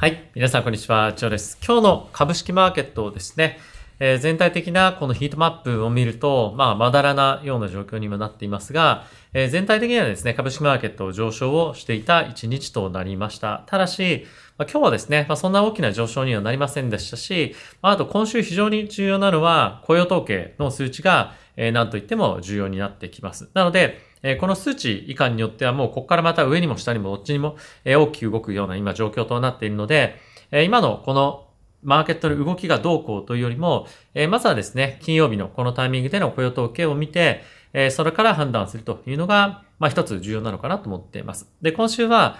[0.00, 0.30] はい。
[0.36, 1.12] 皆さん、こんにちは。
[1.12, 1.58] ジョーです。
[1.60, 3.58] 今日の株式マーケットをですね、
[3.98, 13.64] えー全体的なこのヒートマップを見ると、まあ、まだらなような状況にもなっていますが、えー全体的にはですね、株式マーケットを上昇をしていた一日となりました。
[13.66, 14.24] ただし、
[14.56, 23.50] まあ、今日はですね、まあ、そんな大きな上昇にはなりませんでしたし、まあ、あと今週非常に重要なのは、雇用統計の数値が、えー、何と言っても重要になってきます。
[23.52, 23.98] なので、
[24.40, 30.16] この数値以下によってはもうここからまた上にも下にもどっちにも大きく動くような今状況となっているので、
[30.50, 31.44] 今のこの
[31.82, 33.86] マーケットの動きがどうこうというよりも、
[34.30, 37.42] まずはですね、金曜日のこのタイミングでの雇用統計を見て、
[37.90, 41.48] それから判断するというのが、まあ一つ重要なのかなと思っています。
[41.62, 42.38] で、今週は、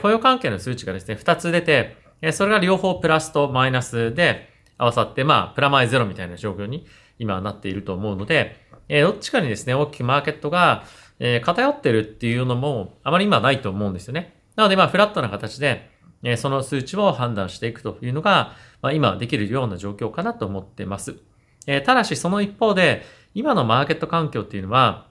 [0.00, 1.96] 雇用関係の数値がですね、二つ出て、
[2.32, 6.86] それが両方プラスとマイナスで合わさって、まあ、プラマイゼロみたいな状況に
[7.18, 8.56] 今なっていると思うので、
[8.88, 10.84] どっちかにですね、大きくマーケットが、
[11.20, 14.34] えー偏ってるっていうのもあまり今ないと思うんですよね。
[14.56, 15.90] なので、まあ、フラットな形で、
[16.22, 21.16] えーその数値を判断していくというのが、まあ、今できるような状況かなと思ってます。
[21.66, 23.02] えーただし、その一方で、
[23.34, 25.06] 今のマーケット環境っていうのは、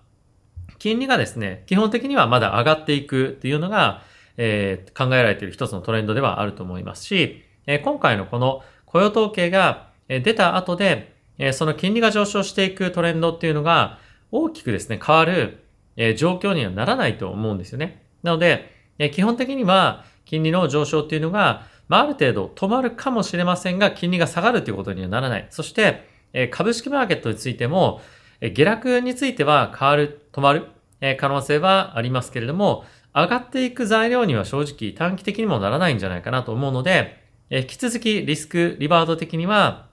[0.80, 4.02] 金利がですね、基本的にはまだ上がっていくっていうのが、
[4.38, 14.00] えー考えられている一つのトレンドではあると思いますし、えー今回のこの雇用統計が出た後で、えーその金利が上昇していくトレンドっていうのが
[14.32, 15.64] 大きくですね、変わる、
[15.98, 18.04] え状況にはならないと思うんですよね。
[18.24, 25.48] なので、え基本的には金利の上昇っていうのが、まあ、ある程度止まるかもしれませんが、金利が下がるということにはならない。
[25.50, 28.02] そして、え株式マーケットについても、
[28.42, 30.68] え下落については変わる、止まる、
[31.02, 39.88] え可能性はありますけれども、上がっていく材料には正直短期的にもならないんじゃないかなと思うので、え引き続きリスクリバウド的には、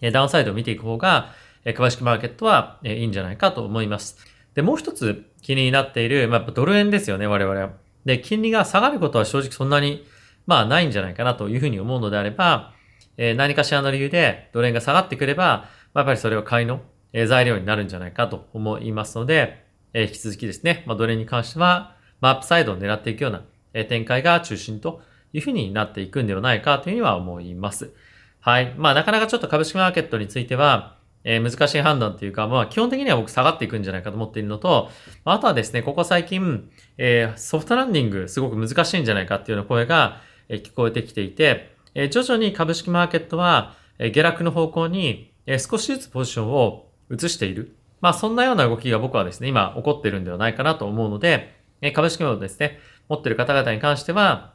[0.00, 1.32] えダウンサイドを見ていく方が、
[1.64, 4.16] えー株式マーケットはえいいんじゃないかと思います。
[4.54, 7.70] で、もう一つ気になっている、まあ、やっぱドル円ですよね、我々は。
[8.04, 10.04] で、金利が下がることは正直そんなに、
[10.46, 12.72] まあ、ないんじゃないかなというふうに思うのであれば、
[13.16, 16.80] えー何かしらの理由でドル円が下がってくれば、まあ、やっぱりそれは買いの、
[17.12, 23.42] え材料になるんじゃないかと思いますので、えー引き続きですね、まあ、ドル円に関しては、まあ、アップサイドを狙っていくような、
[23.74, 27.92] え展開が中心というふうになっていくんではないかというふうには思います。
[28.40, 28.74] はい。
[28.76, 34.90] まあ、なかなかちょっと株式マーケットについては、えー難しい判断というか、まあ、基本的には僕下がっていくんじゃないかと思っているのと、
[35.24, 47.76] あとはですね、ここ最近、えーソフトランディングすごく難しいんじゃないかっていうような声が、え聞こえてきていて、えー徐々に株式マーケットは、え下落の方向に、え少しずつポジションを移している。
[48.00, 54.54] まあ、そんなような動きが僕はですね、今起こっているんではないかなと思うので、えー株式をですね、持っている方々に関しては、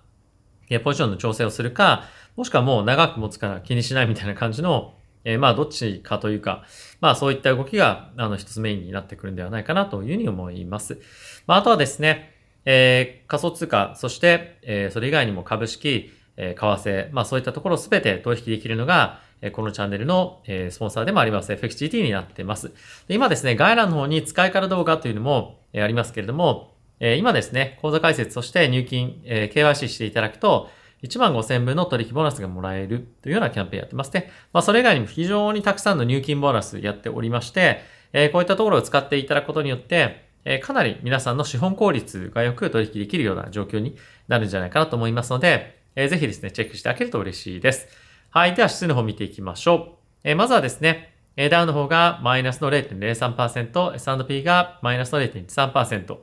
[0.70, 2.06] えポジションの調整をするか、
[2.36, 4.96] もしくはもう長く持つから気にしないみたいな感じの、
[5.26, 6.64] えーまあ、どっちかというか、
[7.02, 11.00] まあ、そういった動きが、あの、一つメインになってくるんではないかなというふうに思います。
[11.48, 12.32] まあ、あとはですね、
[12.64, 22.72] えー仮想通貨、そして、えーそれ以外にも株式、えー為替、まあ、そういったところをすべて取引できるのが、えーこのチャンネルの、えースポンサーでもあります FXGT になっています。
[23.08, 30.70] で今ですね、概要欄の方に使い方動画というのも、えーありますけれども、えー今ですね、口座開設として入金、えー KYC していただくと、
[31.04, 34.32] 1万5000分の取引ボーナスがもらえるというようなキャンペーンやってますね。
[34.54, 37.82] まあ、それ以外にも非常にたくさんの入金ボーナスやっておりまして、
[38.14, 43.98] えーこういったところを使っていただくことによって、えーかなり皆さんの資本効率がよく取引できるような状況に
[44.28, 47.88] なるんじゃないかなと思いますので、えーぜひですね、チェックしてあげると嬉しいです。
[48.32, 48.56] はい。
[48.56, 49.90] では、指数の方見ていきましょう。
[50.24, 56.18] えーまずはですね、えダウンの方がマイナスの0.03%、S&P がマイナスの0.13%、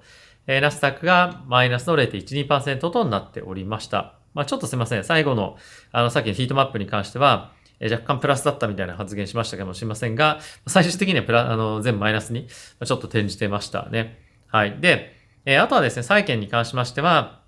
[0.47, 4.22] えーナスダックがマイナスの0.12%となっておりました。
[4.34, 5.04] まあちょっとすいません。
[5.04, 5.56] 最後の、
[5.93, 14.21] あの、さっきのヒートマップに関しては、え若干プラスだったみたいな発言しましたかもしれませんが、最終的にはプラ、あの、全部マイナスにちょっと転じてましたね。
[14.47, 14.78] はい。
[14.81, 17.41] で、えあとはですね、債券に関しましては、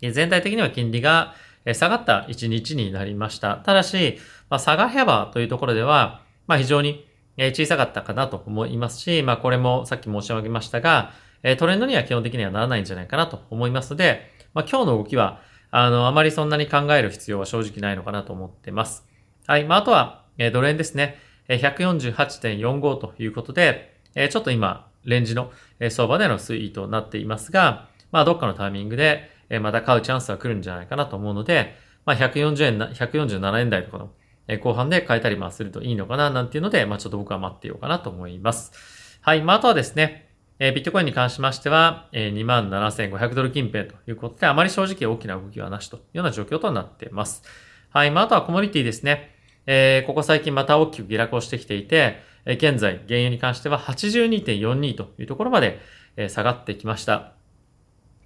[0.00, 1.34] 全体的には金利が
[1.74, 3.56] 下がった一日になりました。
[3.56, 15.42] ただし、まあ、下が幅というところでは、まあ、非常に小さかったかなと思いますし、まあ、これもさっき申し上げましたが、えトレンドには基本的にはならないんじゃないかなと思いますので、まあ、今日の動きは、
[15.78, 19.04] あの、あまりそんなに考える必要は正直ないのかなと思ってます。
[19.46, 19.64] はい。
[19.64, 21.18] まあ、あとは、えードル円ですね。
[21.48, 31.74] えー148.45ということで、えーちょっと今、レンジのえ相場での推移となっていますが、まあ、どっかのタイミングで、えーまた買うチャンスは来るんじゃないかなと思うので、
[32.06, 34.08] まあ、140円な、147円台とかの、
[34.48, 39.20] え後半で買えたりまするといいのかな、なんていうので、まあ、ちょっと僕は待ってようかなと思います。
[39.20, 39.42] はい。
[39.42, 40.25] まあ、あとはですね、
[40.58, 47.42] えービットコインに関しましては、えー27,500ドル近辺ということで、あまり正直大きな動きはなしというような状況となっています。
[47.90, 48.10] はい。
[48.10, 49.34] まあ、あとはコモディティですね。
[49.66, 55.78] えーここ最近また大きく下落をしてきていて、えー現在、原油に関しては82.42というところまで、
[56.16, 57.32] えー下がってきました。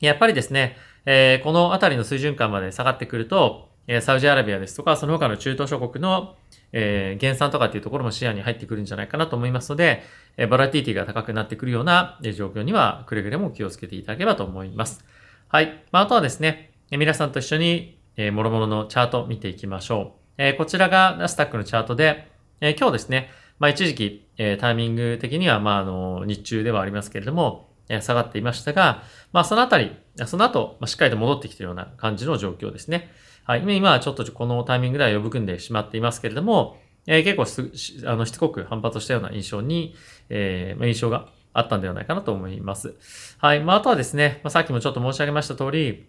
[0.00, 6.36] やっぱりですね、えーこのあたりの水準感まで下がってくると、えサウジアラビアですとか、その他の中東諸国の、
[6.72, 10.02] え、減産とかっていうところも視野に入ってくるんじゃないかなと思いますので、
[10.36, 15.04] えー、バラティティが高くなってくるような、状況にはくれぐれも気をつけていただければと思います。
[15.48, 15.82] はい。
[15.90, 20.20] まあ、あとはですね、え皆さんと一緒に、えー、諸々のチャート見ていきましょう。
[20.38, 22.28] え、こちらがナスタックのチャートで、
[22.60, 33.10] え、今日ですね、まあ、一時期、え、タイミング的には、まあ、あの、日中ではありますけれども、え下がっていましたが、まあ、そのあたり、その後、ま、しっかりと戻ってきているような感じの状況ですね。
[33.50, 33.64] はい。
[33.76, 36.76] 今はちょっとこのタイミングでは呼ぶ組んでしまっていますけれども、
[37.08, 39.96] えー、結構す、あの、しつこく反発したような印象に、
[40.28, 42.94] えー、印象があったんではないかなと思います。
[43.38, 43.60] はい。
[43.60, 46.06] まあ、あとはですね、まあ、さっきもちょっと申し上げました通り、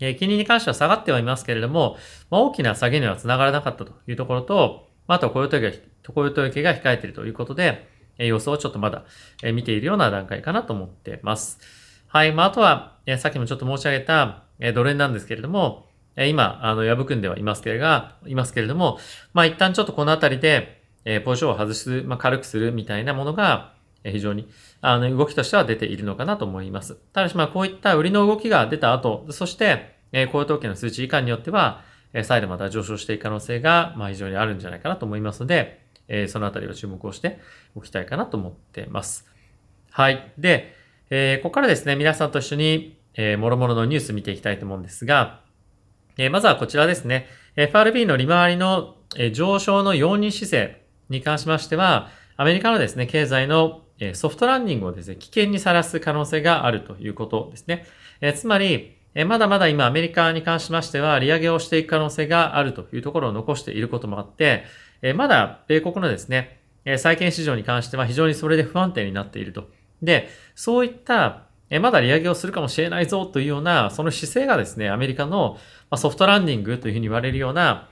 [0.00, 1.96] えー、金利に関しては下がってはいますけれども、
[2.32, 7.86] まあ、大きな下げには繋がらなかったというところと、まあ、あとは雇用統計が、雇用統計が控えているということで、
[8.18, 9.04] えー、予想をちょっとまだ、
[9.44, 11.60] えー、見ているような段階かなと思ってます。
[12.08, 12.32] はい。
[12.32, 18.98] まあ、あとは、えー、さっきもちょっと申し上げた、えー、ドル円なんですけれども、え今、あの、破くんではいますけれが、いますけれども、
[19.32, 23.74] まあ一旦ちょっとこのあたりで、えポジションを外す、まあ軽くするみたいなものが、
[24.04, 24.48] え非常に、
[24.80, 26.96] あの、動きとしては出ているのかなと思います。
[27.12, 31.82] ただし、まあこういった売りの動きが出た後、そして、え雇用統計の数値以下によっては、
[32.12, 37.38] え再度また上昇していく可能性が、まあ非常にあるんじゃないかなと思いますので、えそのあたりを注目をして
[37.74, 39.26] おきたいかなと思っています。
[39.90, 40.32] はい。
[40.36, 40.74] で、
[41.10, 45.40] えここからですね、皆さんと一緒に、えー、諸々のニュース見ていきたいと思うんですが、
[46.24, 47.26] え、まずはこちらですね。
[47.56, 48.96] FRB の利回りの、
[49.32, 53.82] 上昇の容認姿勢に関しましては、アメリカのですね、経済の、
[54.14, 57.86] ソフトランディングをですね、危険にさらす可能性があるということですね。
[58.20, 64.64] えつまり、えまだまだ今アメリカに関しましては利上げをしていく可能性があるというところを残していることもあって、
[65.02, 69.68] えまだ米国のですね、え債券市場に関しては非常にそれで不安定になっていると。
[70.02, 75.56] で、そういったえまだ利上げをするかもしれないぞというような、その姿勢がですね、アメリカの
[75.96, 77.88] ソフトランディングというふうに言われるような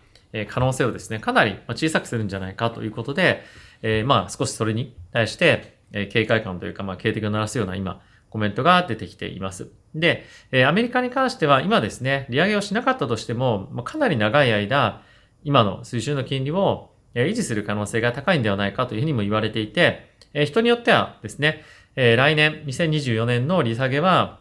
[0.49, 3.45] 可能性をですね、かなり小さくするんじゃないかということで、
[3.83, 5.79] えまあ少しそれに対して、
[6.11, 9.71] 警戒感というか、まあ警笛を鳴らすような今、コメントが出てきています。
[9.95, 10.27] で、
[10.67, 15.03] アメリカに関しては今ですね、利上げをしなかったとしても、かなり長い間、
[15.45, 20.11] 今の水準の金利を維持する可能性が高いんではないかというふうにも言われていて、
[20.45, 21.65] 人によってはですね、
[22.01, 24.39] えー、来年、2024年の利下げは、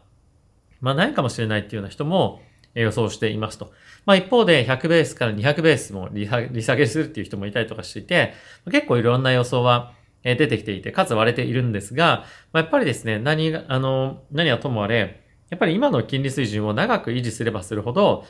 [0.80, 2.40] まあないかもしれないっていうような人も
[2.76, 3.74] 予想していますと。
[4.06, 8.36] まあ一方で100ベースから200ベースも利下げするっていう人もいたりとかしていて、
[8.72, 9.94] 結構いろんな予想は
[10.24, 18.24] 出てきていて、かつ割れているんですが、まあ、やっぱりですね、何が、あの、何はともあれ、やっぱり今の金利水準を長く維持すればするほど、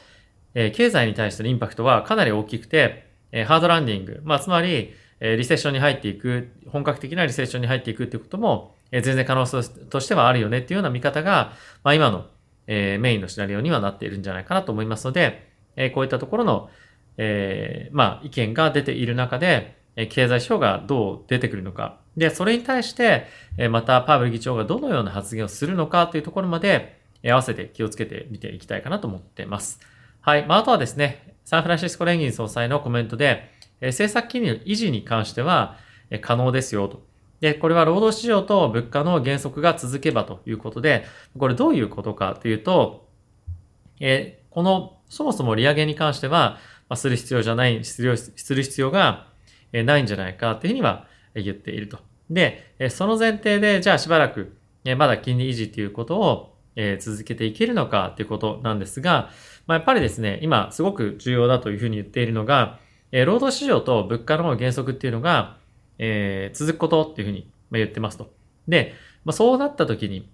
[0.53, 11.53] えー、経済に対してのインパクトはかなり大きくて、えー、ハードランディング、まあつまり、えー、リセッションに入っていく、本格的なリセッションに入っていくっていうことも、え全然可能性としてはあるよねっていうような見方が、
[11.83, 12.25] まあ、今の、
[12.67, 16.69] えメインのシナリオにはなっているんじゃないかなと思いますので、えこういったところの、
[17.17, 21.97] えまあ、意見が出ている中で、え経済指標がどう出てくるのか。
[22.15, 23.25] で、それに対して、
[23.57, 29.79] えまたパウエル議長がどのような発言をするのかというところまで、え合わせて気をつけてみていきたいかなと思っています。
[30.21, 30.45] はい。
[30.45, 33.49] まあ、あとはですね、サンフランシスコ連銀総裁のコメントで、
[33.81, 35.77] え政策金利の維持に関しては、
[36.11, 37.06] え可能ですよと。
[37.39, 41.05] で、これは労働市場と物価の減速が続けばということで、
[41.37, 43.07] これどういうことかというと、
[43.99, 46.57] えこの、そもそも利上げに関しては、
[46.89, 49.27] まあ、する必要じゃない、するする必要が
[49.71, 51.99] ないんじゃないかというふうには言っていると。
[52.29, 54.57] で、その前提で、じゃあしばらく、
[54.97, 56.55] まだ金利維持ということを
[56.99, 59.29] 続けていけるのかということなんですが、
[59.67, 62.79] まあ、やっぱりですね、今すごく重要だというふうに言っているのが、
[63.11, 65.57] 労働市場と物価の減速っていうのが、
[65.99, 68.31] えー、続くことっていうふうに言ってますと。
[68.67, 68.93] で、
[69.25, 70.29] まあ、そうなった時に、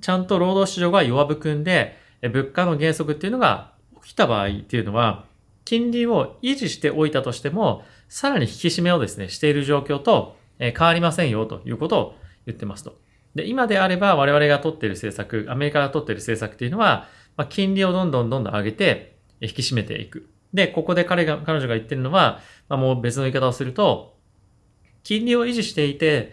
[0.00, 5.24] ちゃんと労働市場が弱含んで、物価の減速っていうのが起きた場合っていうのは、
[5.64, 12.14] 金利を維持しておいたとしても、さらに引き締めをですね、している状況と、え変わりませんよということを
[12.46, 12.98] 言ってますと。
[13.34, 20.28] で、今であれば我々が取っている政策、アメリカが取っている政策っていうのは、まあ、金利をどんどんどんどん上げて、引き締めていく。
[20.52, 24.18] で、ここで彼が、彼女が言ってるのは、まあ、もう別の言い方をすると、
[25.02, 26.32] 金利を維持していて、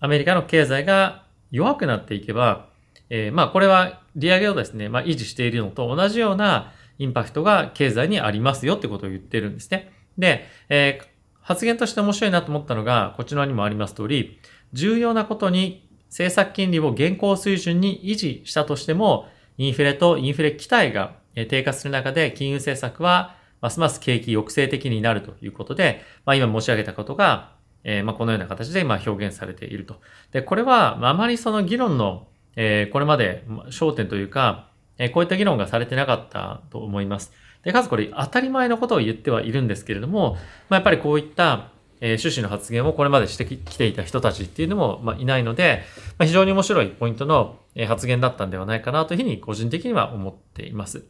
[0.00, 2.68] アメリカの経済が弱くなっていけば、
[3.08, 9.92] えー、まあこれは利上げをですね、まあ維持しているのと同じようなインパクトが経済にありますよってことを言ってるんですね。
[10.18, 11.06] で、えー、
[11.40, 14.38] 発言として面白いなと思ったのが、こちらにもあります通り、
[14.72, 27.55] 重要なことに政策金利を現行水準に維持したとしても、インフレとインフレ期待が低下する中で金融政策はますます景気抑制的になるということで、まあ今申し上げたことが
[27.88, 30.00] えー、まあ、このような形でま表現されていると。
[30.32, 32.26] で、これは、あまりその議論の、
[32.56, 37.32] えー、これまで焦点というか、えー、こういった議論がされてなかったと思います。
[37.62, 40.38] で、かつこれ当たり前のことを言ってはいるんですけれども、ま
[40.70, 45.84] あ、やっぱりこういった、え、趣旨の発言をこれまでしてきていた人たちっていうのも、ま、いないので、
[46.18, 51.04] ま、非常に面白いポイントの、え、発言だったんではないかなというふうに個人的には思っています。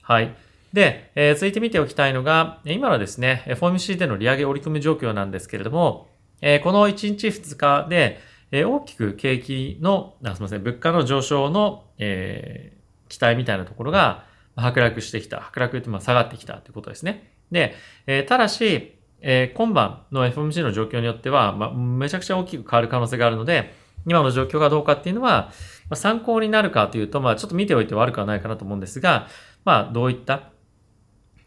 [0.00, 0.34] はい。
[0.72, 6.08] で、えー、続いて見ておきたいのが、今のですね、FOMC での利上げ折り込み状況なんですけれども、
[6.42, 8.20] えー、この1日2日で、
[8.50, 15.38] えー、大きく景気の、あすみません、物価の上昇の、えー、期待みたいなところが、剥落してきた。
[15.38, 17.32] 剥落ってまあ下がってきたということですね。
[17.50, 17.74] で、
[18.06, 23.72] えー、ただし、えー、今晩の FMC の状況によっては、まあ、めちゃくちゃ大きく変わる可能性があるので、
[24.06, 25.52] 今の状況がどうかっていうのは、
[25.88, 29.28] まあ、参考になるかというと、まあ、ちょっと見ておいて悪くはないかなと思うんですが、
[29.64, 30.50] まあ、どういった、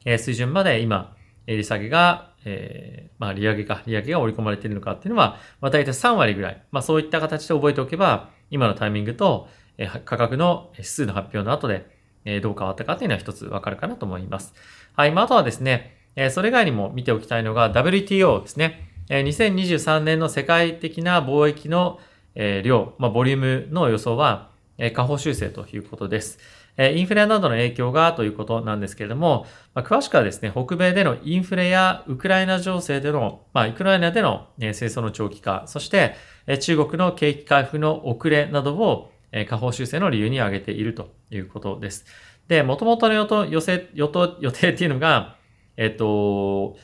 [0.06, 1.15] え、水準まで今、
[1.48, 6.64] 利下げが、えー、まあ、利上げか、利上げが織り込まれているのかっていうのは、まあ、大体3割ぐらい。
[6.72, 9.48] まあ、そういった形で覚えておけば、今のタイミングと、
[9.78, 11.90] えー、価格の指数の発表の後で、
[12.24, 14.54] えー、どう変わったかっていうのは一つわかるかなと思います。
[14.94, 15.12] はい。
[15.12, 18.92] まあ、あとはですね、えー、それ以外にも見ておきたいのが WTO ですね。
[19.10, 22.00] えー、2023年の世界的な貿易の、
[22.36, 26.40] えー、量、まあ、ボリュームの予想は、えー、下方修正ということです。
[26.78, 36.16] インフレなどの影響がということなんですけれども、まあ、詳しくはですね、北米でのインフレやウクライナ情勢での、まあ、ウクライナでの戦争の長期化、そして
[36.60, 42.06] 中国の景気回復の遅れなどを下方修正の理由に挙げているということです。
[42.48, 43.26] で、元々の予
[43.62, 45.38] 定、予定、予定っていうのが、
[45.78, 46.78] えっと、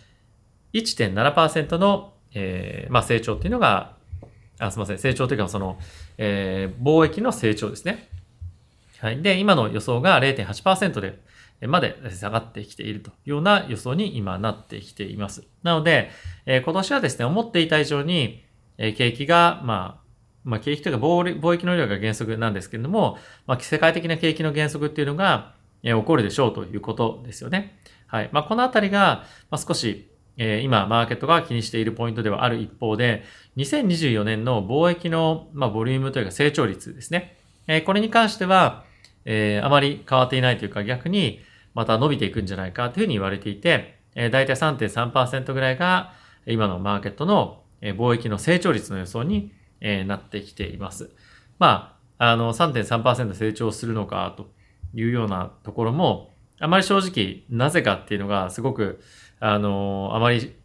[0.73, 3.95] 1.7%の、えー、まあ、成長っていうのが、
[4.59, 5.77] あすみません、成長というか、その、
[6.17, 8.09] えー、貿易の成長ですね。
[9.01, 9.21] はい。
[9.23, 11.19] で、今の予想が0.8%で、
[11.67, 15.43] まで下がってきているというような予想に今なってきています。
[15.63, 16.11] なので、
[16.45, 18.43] えー、今年はですね、思っていた以上に、
[18.77, 20.01] えー、景気が、まあ、
[20.43, 23.17] まあ、景気というか貿易の量が原則なんですけれども、
[23.47, 27.79] まあ、世界的な景気の原則っていうのが、えー、起こるでしょうということですよね。
[28.05, 28.29] はい。
[28.31, 33.23] まあ、このあたりが、まあ、少し、えー、今、マーケットが気にしているポイントではある一方で、
[33.57, 37.37] 2024年の貿易の、まあ、ボリュームというか成長率ですね。
[37.67, 38.83] えー、これに関しては、
[39.25, 41.39] えー、あまり変わっていないというか逆に
[41.73, 46.13] また伸びていくんじゃないかというふうに言われていて、えー、大体3.3%ぐらいが
[46.45, 51.11] 今のマーケットの貿易の成長率の予想に、えー、なってきています。
[51.59, 54.51] まあ、あの3.3%成長するのかと
[54.93, 59.01] いうようなところも、あまり正直なぜかっていうのがすごく、
[59.39, 60.55] あの、あまり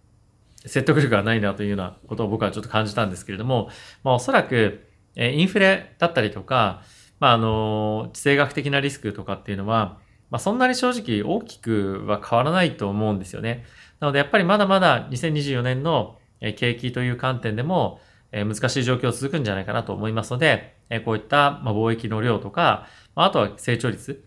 [0.67, 3.71] 説得力がないなというようなことを僕はちょっと感じたんですけれども、
[4.05, 6.83] まあおそらく、えインフレだったりとか、
[7.21, 9.99] まあ、あの、地政学的なリスクとかっていうのは、
[10.31, 13.65] まあ、そんなに正直大きくは変わらないと思うんですよね。
[14.01, 18.01] なので、やっぱりまだまだ2024年の景気という観点でも、
[18.33, 24.25] 難しい状況続くんじゃないかなと思いますので、こういった貿易の量とか、あとは成長率、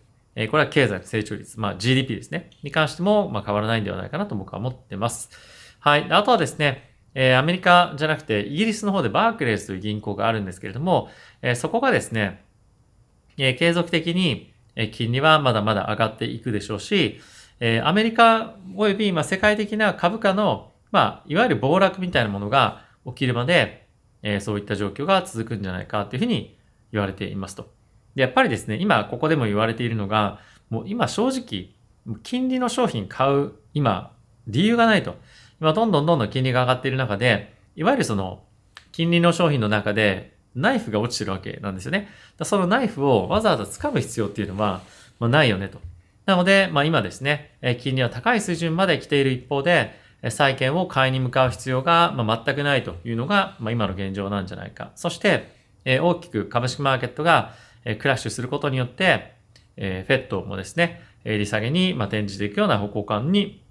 [0.50, 5.30] これは経済の成長率、まあ GDP ですね、に関しても変わらないんではないかなと僕は思ってます。
[5.78, 6.10] はい。
[6.10, 11.10] あとはですね、アメリカじゃなくてイギリスの方でバークレーズという銀行があるんですけれども、
[11.54, 12.42] そこがですね、
[13.36, 17.20] え継続的にえ金利はまだまだ上がっていくでしょうし、
[17.60, 23.86] えアメリカ及び今世界的な株価の、まあ、いわゆる暴落みたいなものが起きるまで、
[24.22, 26.58] えそういった状況が続くんじゃないかというふうに
[26.92, 27.72] 言われていますと。
[28.14, 31.70] で、やっぱりですね、今ここでも言われているのが、もう今正直、
[32.22, 34.12] 金利の商品買う、今、
[34.46, 35.16] 理由がないと。
[35.60, 38.44] 今どんどんどんどん金利が上がっている中で、いわゆるその、
[38.92, 42.08] 金利の商品の中でナイフが落ちてるわけなんですよね。
[42.42, 44.80] そのナイフをわざわざ掴む必要っていうのは、
[45.18, 45.80] まあ、ないよねと。
[46.26, 54.92] なので、まあ、今ですね、金利は高い水準まで来ている一方で、債券を買いに向かう必要が、まあ、全くないというのが、まあ、今の現状なんじゃないか。
[54.94, 55.52] そして、
[55.84, 57.54] 大きく株式マーケットが
[57.98, 59.32] クラッシュすることによって、
[59.76, 63.62] フェットもですね、利下げに転じていくような方向感に、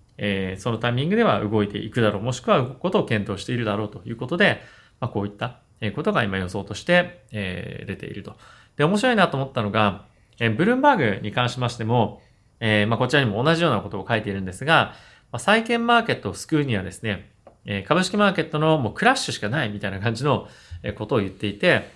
[0.57, 4.61] そのタイミングでは動いていくだろう、もしくは動くことを検討しているだろうということで、
[4.99, 8.35] まあ、こういったえことが今予想として、え出ていると。
[8.77, 10.05] で、面白いなと思ったのが、
[10.39, 12.21] えブルームバーグに関しましても、
[12.59, 14.93] えまあ、こちらにも同じようなことを書いているんですが、
[15.31, 17.29] まあ、債券マーケットを救うにはですね、
[17.65, 20.47] え株式マーケットのもうクラッシュしかないみたいな感じの
[20.97, 21.89] ことを言っていて、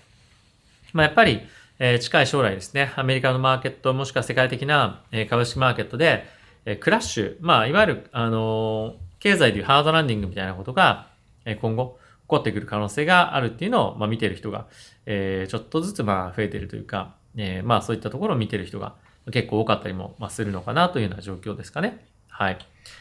[0.94, 1.42] まあ、やっぱり、
[1.80, 6.26] え近い将来ですね、アメリカのマーケットもしくは世界的な株式マーケットで、
[6.66, 11.08] えクラッシュ、まあ、いわゆる、あの経済でいうハードランディングみたいなことが、
[11.46, 11.98] え今後、
[12.38, 14.68] こってくる可能性があるっていうのを、まあ、見てる人が、
[15.06, 18.96] えー、ちょっとずつまあ増えてるというか、えー、まあそういったところを見てる人が
[19.32, 22.06] 結構多かったりもするのかなというような状況ですかね。
[22.28, 22.58] はい。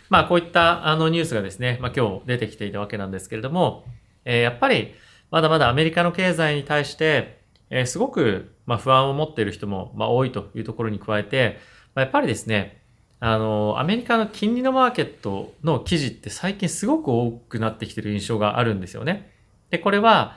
[0.08, 3.84] まあこういったあのニュースがですね、まあ今日出てきていたわけなんですけれども、
[4.24, 4.94] えー、やっぱり
[5.30, 11.58] まだまだアメリカの経済に対して、えー、すごくまあ不安を持っている人もまあ多いというところに加えて、
[11.94, 12.81] まあ、やっぱりですね、
[13.24, 19.30] あの、アメリカの金利のマーケットの記事って最近すごく多くなってきてる印象があるんですよね。
[19.70, 20.36] で、これは、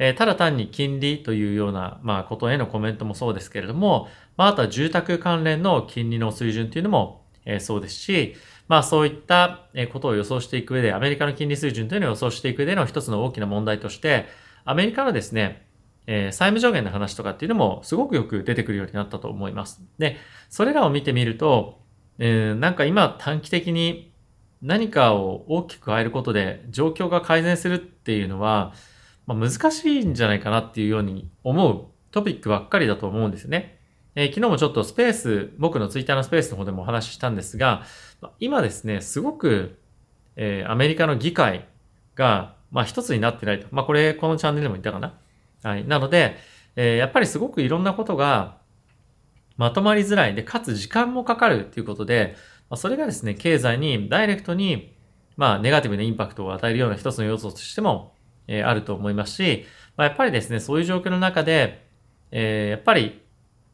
[0.00, 8.34] えー、ただ単に金利というような、まあ、ことへのコメントもそうですけれども、まあ、あとは住宅関連の金利の水準っていうのも、えー、そうですし、
[8.66, 14.26] まあ、そういったことを予想していく上で、アメリカの金利水準というのを予想していく上での一つの大きな問題として、
[14.64, 15.68] アメリカのですね、
[16.08, 19.84] えー、債務上限の話とかっていうのもすごくよく出てくるようになったと思います。
[19.98, 20.16] で、
[20.50, 21.83] それらを見てみると、
[22.18, 24.12] え、なんか今短期的に
[24.62, 28.72] 何かを大きく変えることで状況が改善するっていうのは、
[29.26, 33.78] まあ、難しいんじゃないかなっていうように思うトピックばっかりだと思うんですね。
[34.14, 37.82] えー、昨日もちょっとスペース、僕のツイッターのスペースの方でもお話ししたんですが、
[38.38, 39.78] 今ですね、すごく、
[40.36, 41.66] えー、アメリカの議会
[42.14, 43.66] が、まあ一つになってないと。
[43.70, 45.18] まあこれ、このチャンネルでも言ったかな。
[45.62, 45.86] はい。
[45.86, 46.36] なので、
[46.76, 48.58] えー、やっぱりすごくいろんなことが
[49.56, 50.34] まとまりづらい。
[50.34, 52.36] で、かつ時間もかかるっていうことで、
[52.76, 54.94] それがですね、経済にダイレクトに、
[55.36, 58.14] まあ、ネガティブなインパクトを与えるような一つの要素としても、
[58.46, 59.64] えー、あると思いますし、
[59.96, 61.86] まあ、やっぱりですね、そういう状況の中で、
[62.30, 63.20] えー、やっぱり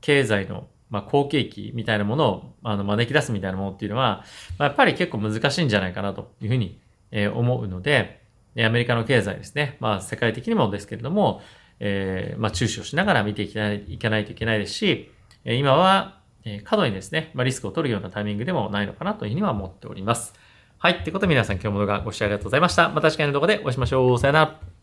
[0.01, 4.25] 経済の、まあ、好景気みたいなものを、あの、招き出すみたいなものっていうのは、
[4.59, 6.79] まあ、やっぱり結構難しいんじゃないかなというふうに、
[7.11, 8.21] えー、思うので、
[8.59, 11.41] アメリカの経済ですね、まあ、世界的にもですけれども、
[11.79, 15.11] えー、まあ、注視をしながら見ていかないいかないといけないですし、
[15.45, 16.21] 今は、
[16.65, 20.35] 過度にですね、ま、リスクを取るようなタイミングでもないのかなというふうには思っております。
[20.79, 20.95] はい。
[20.95, 22.89] ってことで皆さん今日も動画ご視聴ありがとうございました。
[22.89, 24.19] また次回の動画でお会いしましょう。
[24.19, 24.80] さよなら。